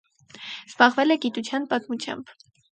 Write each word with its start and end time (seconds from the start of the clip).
Զբաղվել 0.71 1.17
է 1.17 1.19
գիտության 1.27 1.71
պատմությամբ։ 1.77 2.37